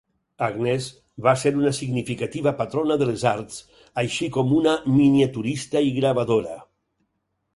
Agnès 0.43 0.85
va 1.25 1.33
ser 1.41 1.51
una 1.57 1.73
significativa 1.79 2.53
patrona 2.61 2.97
de 3.01 3.09
les 3.11 3.25
arts, 3.33 3.59
així 4.03 4.29
com 4.39 4.55
una 4.61 4.75
miniaturista 4.97 5.87
i 5.91 5.95
gravadora. 6.01 6.57